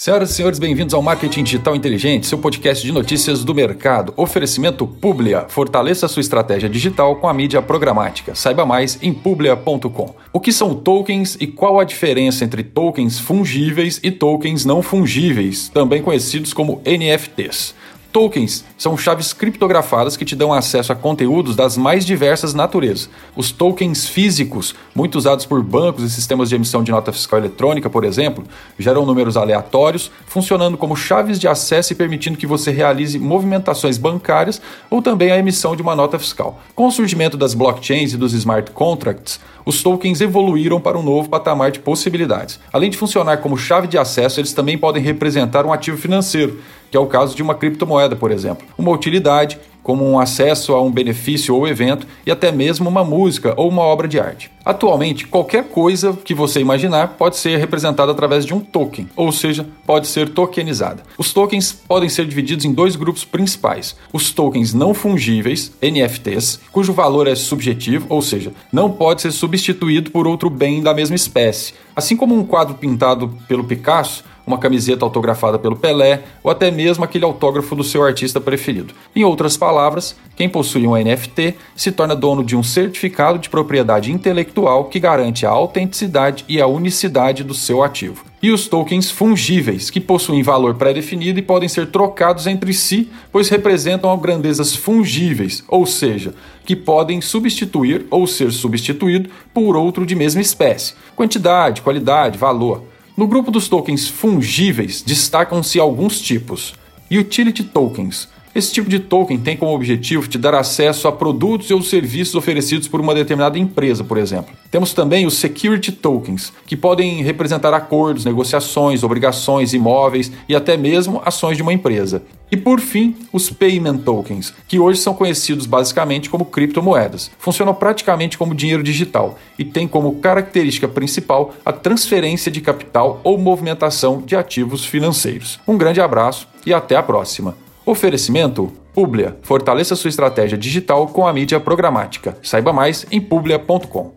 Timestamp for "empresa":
113.58-114.02, 121.72-122.24